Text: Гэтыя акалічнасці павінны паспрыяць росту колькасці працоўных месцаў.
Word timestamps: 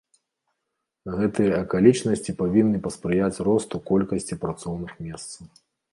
Гэтыя 1.17 1.53
акалічнасці 1.65 2.35
павінны 2.41 2.77
паспрыяць 2.87 3.41
росту 3.49 3.75
колькасці 3.91 4.39
працоўных 4.45 4.91
месцаў. 5.11 5.45